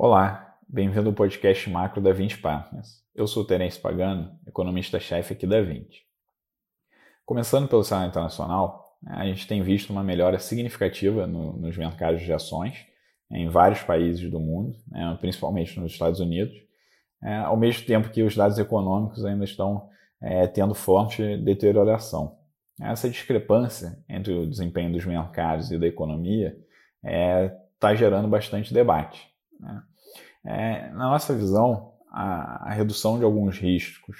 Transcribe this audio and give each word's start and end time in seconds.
Olá, 0.00 0.56
bem-vindo 0.68 1.08
ao 1.08 1.12
podcast 1.12 1.68
macro 1.68 2.00
da 2.00 2.12
20 2.12 2.38
Partners. 2.38 3.02
Eu 3.16 3.26
sou 3.26 3.44
Terence 3.44 3.80
Pagano, 3.80 4.30
economista-chefe 4.46 5.32
aqui 5.32 5.44
da 5.44 5.60
20. 5.60 6.06
Começando 7.26 7.66
pelo 7.66 7.82
cenário 7.82 8.10
internacional, 8.10 8.96
a 9.08 9.26
gente 9.26 9.48
tem 9.48 9.60
visto 9.60 9.90
uma 9.90 10.04
melhora 10.04 10.38
significativa 10.38 11.26
no, 11.26 11.54
nos 11.54 11.76
mercados 11.76 12.22
de 12.22 12.32
ações 12.32 12.86
em 13.28 13.48
vários 13.48 13.82
países 13.82 14.30
do 14.30 14.38
mundo, 14.38 14.76
né, 14.86 15.18
principalmente 15.20 15.80
nos 15.80 15.90
Estados 15.90 16.20
Unidos, 16.20 16.54
ao 17.44 17.56
mesmo 17.56 17.84
tempo 17.84 18.10
que 18.10 18.22
os 18.22 18.36
dados 18.36 18.56
econômicos 18.56 19.24
ainda 19.24 19.42
estão 19.42 19.88
é, 20.22 20.46
tendo 20.46 20.74
forte 20.76 21.36
deterioração. 21.38 22.38
Essa 22.80 23.10
discrepância 23.10 23.98
entre 24.08 24.32
o 24.32 24.48
desempenho 24.48 24.92
dos 24.92 25.04
mercados 25.04 25.72
e 25.72 25.76
da 25.76 25.88
economia 25.88 26.56
está 27.02 27.90
é, 27.90 27.96
gerando 27.96 28.28
bastante 28.28 28.72
debate. 28.72 29.36
Né? 29.60 29.82
É, 30.44 30.90
na 30.90 31.10
nossa 31.10 31.34
visão, 31.34 31.92
a, 32.10 32.70
a, 32.70 32.72
redução 32.72 33.18
de 33.18 33.24
alguns 33.24 33.58
riscos, 33.58 34.16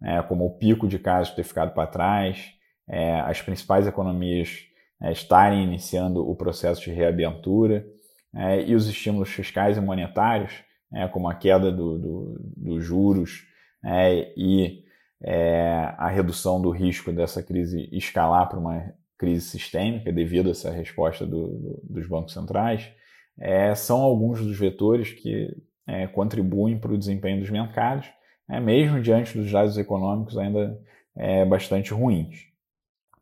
né, 0.00 0.22
como 0.22 0.46
o 0.46 0.58
pico 0.58 0.88
de 0.88 0.98
casos 0.98 1.34
ter 1.34 1.44
ficado 1.44 1.72
para 1.72 1.86
trás, 1.86 2.52
é, 2.88 3.20
as 3.20 3.40
principais 3.40 3.86
economias 3.86 4.66
é, 5.00 5.12
estarem 5.12 5.62
iniciando 5.62 6.28
o 6.28 6.34
processo 6.34 6.82
de 6.82 6.90
reabertura 6.90 7.86
é, 8.34 8.62
e 8.62 8.74
os 8.74 8.88
estímulos 8.88 9.30
fiscais 9.30 9.76
e 9.76 9.80
monetários, 9.80 10.52
é, 10.92 11.06
como 11.08 11.28
a 11.28 11.34
queda 11.34 11.70
dos 11.70 12.00
do, 12.00 12.54
do 12.56 12.80
juros 12.80 13.46
é, 13.84 14.32
e 14.36 14.84
a 15.98 16.08
redução 16.08 16.62
do 16.62 16.70
risco 16.70 17.12
dessa 17.12 17.42
crise 17.42 17.90
escalar 17.92 18.48
para 18.48 18.58
uma 18.58 18.90
crise 19.18 19.50
sistêmica 19.50 20.10
devido 20.10 20.48
a 20.48 20.52
essa 20.52 20.70
resposta 20.70 21.26
do, 21.26 21.78
dos 21.84 22.08
bancos 22.08 22.32
centrais, 22.32 22.90
é, 23.40 23.74
são 23.74 24.02
alguns 24.02 24.40
dos 24.40 24.58
vetores 24.58 25.12
que 25.12 25.56
é, 25.86 26.06
contribuem 26.06 26.78
para 26.78 26.92
o 26.92 26.98
desempenho 26.98 27.40
dos 27.40 27.50
mercados, 27.50 28.06
é, 28.48 28.60
mesmo 28.60 29.00
diante 29.00 29.36
dos 29.36 29.50
dados 29.50 29.78
econômicos 29.78 30.36
ainda 30.36 30.78
é, 31.16 31.44
bastante 31.44 31.92
ruins. 31.92 32.46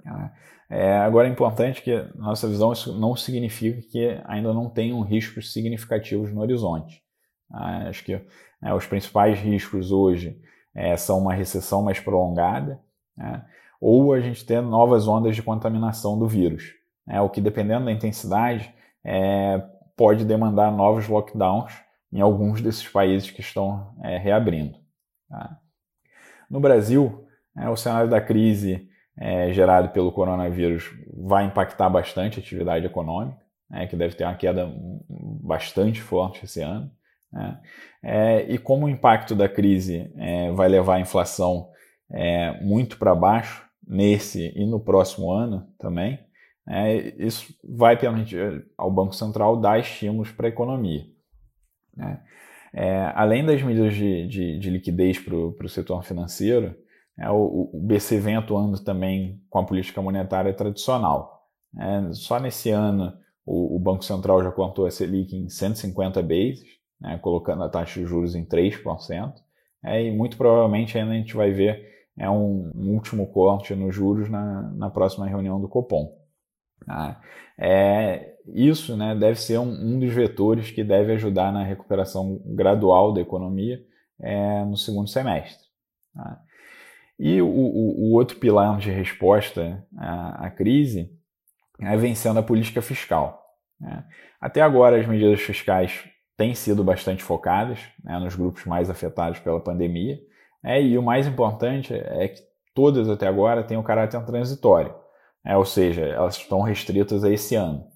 Tá? 0.02 0.32
É, 0.70 0.98
agora 0.98 1.28
é 1.28 1.30
importante 1.30 1.80
que, 1.80 1.96
nossa 2.16 2.48
visão, 2.48 2.72
isso 2.72 2.98
não 2.98 3.16
significa 3.16 3.80
que 3.90 4.20
ainda 4.24 4.52
não 4.52 4.68
tenham 4.68 5.00
riscos 5.00 5.52
significativos 5.52 6.32
no 6.32 6.40
horizonte. 6.40 7.02
Tá? 7.48 7.88
Acho 7.88 8.04
que 8.04 8.20
né, 8.60 8.74
os 8.74 8.86
principais 8.86 9.38
riscos 9.38 9.92
hoje 9.92 10.38
é, 10.74 10.96
são 10.96 11.18
uma 11.18 11.32
recessão 11.32 11.82
mais 11.82 12.00
prolongada, 12.00 12.80
né? 13.16 13.44
ou 13.80 14.12
a 14.12 14.20
gente 14.20 14.44
ter 14.44 14.60
novas 14.60 15.06
ondas 15.06 15.36
de 15.36 15.42
contaminação 15.42 16.18
do 16.18 16.26
vírus, 16.26 16.74
né? 17.06 17.20
o 17.20 17.30
que, 17.30 17.40
dependendo 17.40 17.86
da 17.86 17.92
intensidade, 17.92 18.74
é, 19.04 19.62
pode 19.98 20.24
demandar 20.24 20.70
novos 20.70 21.08
lockdowns 21.08 21.74
em 22.12 22.20
alguns 22.20 22.62
desses 22.62 22.86
países 22.88 23.30
que 23.30 23.40
estão 23.40 23.92
é, 24.02 24.16
reabrindo. 24.16 24.78
Tá? 25.28 25.58
No 26.48 26.60
Brasil, 26.60 27.26
é, 27.56 27.68
o 27.68 27.76
cenário 27.76 28.08
da 28.08 28.20
crise 28.20 28.88
é, 29.18 29.52
gerado 29.52 29.88
pelo 29.88 30.12
coronavírus 30.12 30.88
vai 31.12 31.44
impactar 31.44 31.90
bastante 31.90 32.38
a 32.38 32.42
atividade 32.42 32.86
econômica, 32.86 33.42
né, 33.68 33.88
que 33.88 33.96
deve 33.96 34.14
ter 34.14 34.24
uma 34.24 34.36
queda 34.36 34.72
bastante 35.42 36.00
forte 36.00 36.44
esse 36.44 36.62
ano. 36.62 36.90
Né? 37.32 37.60
É, 38.00 38.42
e 38.52 38.56
como 38.56 38.86
o 38.86 38.88
impacto 38.88 39.34
da 39.34 39.48
crise 39.48 40.12
é, 40.16 40.52
vai 40.52 40.68
levar 40.68 40.94
a 40.94 41.00
inflação 41.00 41.68
é, 42.08 42.58
muito 42.62 42.96
para 42.96 43.14
baixo 43.16 43.66
nesse 43.86 44.52
e 44.54 44.64
no 44.64 44.78
próximo 44.78 45.32
ano 45.32 45.66
também, 45.76 46.20
é, 46.68 47.14
isso 47.18 47.54
vai 47.64 47.98
permitir 47.98 48.66
ao 48.76 48.90
Banco 48.90 49.14
Central 49.14 49.56
dar 49.56 49.80
estímulos 49.80 50.30
para 50.30 50.46
a 50.46 50.50
economia. 50.50 51.06
Né? 51.96 52.22
É, 52.74 53.10
além 53.14 53.44
das 53.44 53.62
medidas 53.62 53.94
de, 53.94 54.26
de, 54.26 54.58
de 54.58 54.70
liquidez 54.70 55.18
para 55.18 55.34
o 55.34 55.68
setor 55.68 56.04
financeiro, 56.04 56.74
é, 57.18 57.30
o, 57.30 57.70
o, 57.72 57.80
BC 57.80 58.20
vem 58.20 58.36
atuando 58.36 58.78
também 58.84 59.40
com 59.48 59.58
a 59.58 59.64
política 59.64 60.02
monetária 60.02 60.52
tradicional. 60.52 61.48
É, 61.76 62.12
só 62.12 62.38
nesse 62.38 62.70
ano, 62.70 63.14
o, 63.46 63.76
o, 63.76 63.78
Banco 63.78 64.04
Central 64.04 64.42
já 64.42 64.52
contou 64.52 64.84
a 64.84 64.90
Selic 64.90 65.34
em 65.34 65.48
150 65.48 66.22
bases, 66.22 66.64
né, 67.00 67.18
colocando 67.18 67.64
a 67.64 67.68
taxa 67.68 67.98
de 67.98 68.06
juros 68.06 68.34
em 68.34 68.44
3%, 68.44 69.32
é, 69.84 70.04
e 70.04 70.10
muito 70.10 70.36
provavelmente 70.36 70.98
ainda 70.98 71.12
a 71.12 71.16
gente 71.16 71.34
vai 71.34 71.50
ver 71.50 71.82
é, 72.18 72.28
um, 72.28 72.70
um 72.74 72.94
último 72.94 73.26
corte 73.28 73.74
nos 73.74 73.94
juros 73.94 74.28
na, 74.28 74.62
na 74.76 74.90
próxima 74.90 75.26
reunião 75.26 75.58
do 75.58 75.68
Copom. 75.68 76.17
Tá? 76.88 77.20
É, 77.58 78.34
isso 78.46 78.96
né, 78.96 79.14
deve 79.14 79.38
ser 79.38 79.58
um, 79.58 79.68
um, 79.68 79.98
dos 80.00 80.12
vetores 80.12 80.70
que 80.70 80.82
deve 80.82 81.12
ajudar 81.12 81.52
na 81.52 81.62
recuperação 81.62 82.40
gradual 82.46 83.12
da 83.12 83.20
economia 83.20 83.78
é, 84.18 84.64
no 84.64 84.76
segundo 84.76 85.08
semestre. 85.08 85.62
Tá? 86.14 86.40
E 87.18 87.42
o, 87.42 87.46
o, 87.46 88.08
o, 88.08 88.12
outro 88.14 88.38
pilar 88.38 88.78
de 88.78 88.90
resposta 88.90 89.84
à, 89.98 90.46
à, 90.46 90.50
crise 90.50 91.12
é 91.78 91.94
vencendo 91.96 92.38
a 92.38 92.42
política 92.42 92.80
fiscal. 92.80 93.44
Né? 93.78 94.04
Até 94.40 94.62
agora, 94.62 94.98
as 94.98 95.06
medidas 95.06 95.40
fiscais 95.40 96.08
têm 96.38 96.54
sido 96.54 96.82
bastante 96.82 97.22
focadas 97.22 97.80
né, 98.02 98.18
nos 98.18 98.34
grupos 98.34 98.64
mais 98.64 98.88
afetados 98.88 99.40
pela 99.40 99.60
pandemia, 99.60 100.16
é, 100.64 100.80
e 100.80 100.96
o 100.96 101.02
mais 101.02 101.26
importante 101.26 101.92
é 101.92 102.28
que 102.28 102.40
todas 102.74 103.08
até 103.10 103.26
agora 103.26 103.62
têm 103.62 103.76
um 103.76 103.82
caráter 103.82 104.24
transitório 104.24 104.94
é, 105.48 105.56
ou 105.56 105.64
seja, 105.64 106.04
elas 106.04 106.36
estão 106.36 106.60
restritas 106.60 107.24
a 107.24 107.32
esse 107.32 107.54
ano. 107.54 107.86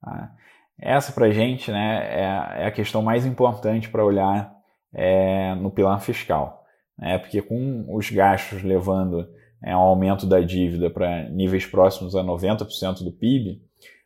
Tá? 0.00 0.32
Essa 0.80 1.12
para 1.12 1.26
a 1.26 1.30
gente 1.30 1.70
né, 1.70 2.08
é, 2.10 2.62
é, 2.62 2.66
a 2.66 2.70
questão 2.70 3.02
mais 3.02 3.26
importante 3.26 3.90
para 3.90 4.02
olhar 4.02 4.50
é, 4.94 5.54
no 5.56 5.70
pilar 5.70 6.00
fiscal, 6.00 6.64
né? 6.98 7.18
porque 7.18 7.42
com 7.42 7.84
os 7.94 8.10
gastos 8.10 8.62
levando 8.62 9.28
é, 9.62 9.76
um 9.76 9.80
aumento 9.80 10.26
da 10.26 10.40
dívida 10.40 10.88
para 10.88 11.28
níveis 11.28 11.66
próximos 11.66 12.16
a 12.16 12.24
90% 12.24 13.04
do 13.04 13.12
PIB, 13.12 13.60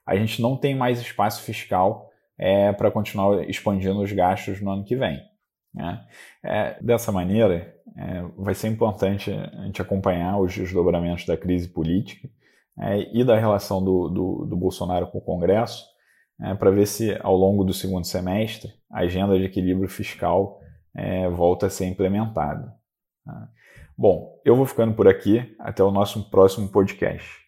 a 0.05 0.16
gente 0.16 0.43
não 0.43 0.56
tem 0.56 0.75
mais 0.75 1.00
espaço 1.00 1.43
fiscal 1.43 2.11
é, 2.37 2.72
para 2.72 2.91
continuar 2.91 3.49
expandindo 3.49 4.00
os 4.00 4.11
gastos 4.11 4.61
no 4.61 4.72
ano 4.72 4.84
que 4.84 4.97
vem. 4.97 5.22
Né? 5.72 6.05
É, 6.45 6.77
dessa 6.83 7.12
maneira, 7.12 7.72
é, 7.97 8.22
vai 8.37 8.55
ser 8.55 8.66
importante 8.66 9.31
a 9.31 9.65
gente 9.65 9.81
acompanhar 9.81 10.41
os 10.41 10.53
desdobramentos 10.53 11.25
da 11.25 11.37
crise 11.37 11.69
política 11.69 12.28
é, 12.78 13.16
e 13.16 13.25
da 13.25 13.38
relação 13.38 13.82
do, 13.82 14.09
do, 14.09 14.47
do, 14.47 14.56
Bolsonaro 14.56 15.06
com 15.06 15.19
o 15.19 15.25
Congresso, 15.25 15.84
é, 16.41 16.54
para 16.54 16.70
ver 16.70 16.87
se 16.87 17.16
ao 17.22 17.34
longo 17.34 17.64
do 17.64 17.72
segundo 17.72 18.06
semestre 18.06 18.72
a 18.91 19.00
agenda 19.00 19.38
de 19.38 19.44
equilíbrio 19.44 19.88
fiscal 19.88 20.60
é, 20.94 21.28
volta 21.28 21.66
a 21.66 21.70
ser 21.70 21.86
implementada. 21.86 22.72
Tá? 23.25 23.48
Bom, 23.97 24.38
eu 24.44 24.54
vou 24.54 24.66
ficando 24.66 24.94
por 24.94 25.09
aqui. 25.09 25.54
Até 25.59 25.82
o 25.82 25.91
nosso 25.91 26.31
próximo 26.31 26.69
podcast. 26.69 27.46